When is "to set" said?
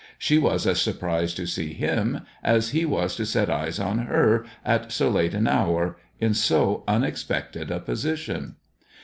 3.17-3.51